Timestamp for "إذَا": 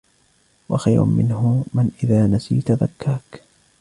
2.03-2.27